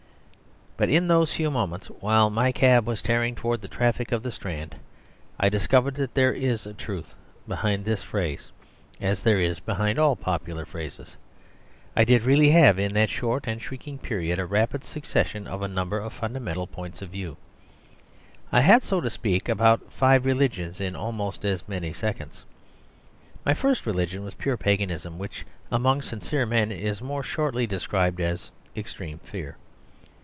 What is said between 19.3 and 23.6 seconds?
about five religions in almost as many seconds. My